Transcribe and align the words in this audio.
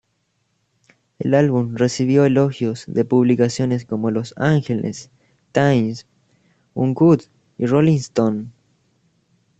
El 1.19 1.35
álbum 1.35 1.75
recibió 1.75 2.25
elogios 2.25 2.85
de 2.87 3.05
publicaciones 3.05 3.85
como 3.85 4.09
"Los 4.09 4.33
Ángeles" 4.35 5.11
"Times", 5.51 6.07
"Uncut", 6.73 7.25
y 7.59 7.67
"Rolling 7.67 7.97
Stone. 7.97 8.47